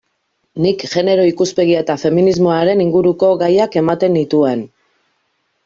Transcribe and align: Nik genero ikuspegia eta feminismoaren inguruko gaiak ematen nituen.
Nik 0.65 0.85
genero 0.93 1.25
ikuspegia 1.31 1.83
eta 1.85 1.97
feminismoaren 2.05 2.83
inguruko 2.87 3.31
gaiak 3.45 3.81
ematen 3.85 4.13
nituen. 4.21 4.69